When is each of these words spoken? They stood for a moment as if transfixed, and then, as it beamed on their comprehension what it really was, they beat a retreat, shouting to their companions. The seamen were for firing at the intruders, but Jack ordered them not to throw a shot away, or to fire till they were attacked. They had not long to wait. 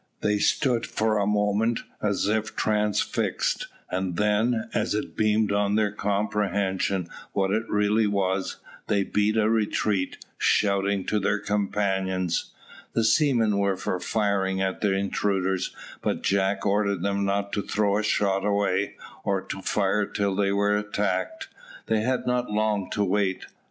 They 0.21 0.39
stood 0.39 0.87
for 0.87 1.19
a 1.19 1.27
moment 1.27 1.81
as 2.01 2.27
if 2.27 2.55
transfixed, 2.55 3.67
and 3.91 4.17
then, 4.17 4.67
as 4.73 4.95
it 4.95 5.15
beamed 5.15 5.51
on 5.51 5.75
their 5.75 5.91
comprehension 5.91 7.07
what 7.33 7.51
it 7.51 7.69
really 7.69 8.07
was, 8.07 8.57
they 8.87 9.03
beat 9.03 9.37
a 9.37 9.47
retreat, 9.47 10.17
shouting 10.39 11.05
to 11.05 11.19
their 11.19 11.37
companions. 11.37 12.51
The 12.93 13.03
seamen 13.03 13.59
were 13.59 13.77
for 13.77 13.99
firing 13.99 14.59
at 14.59 14.81
the 14.81 14.91
intruders, 14.91 15.71
but 16.01 16.23
Jack 16.23 16.65
ordered 16.65 17.03
them 17.03 17.23
not 17.23 17.53
to 17.53 17.61
throw 17.61 17.97
a 17.99 18.03
shot 18.03 18.43
away, 18.43 18.95
or 19.23 19.39
to 19.43 19.61
fire 19.61 20.07
till 20.07 20.33
they 20.35 20.51
were 20.51 20.75
attacked. 20.75 21.47
They 21.85 21.99
had 22.01 22.25
not 22.25 22.49
long 22.49 22.89
to 22.93 23.03
wait. 23.03 23.45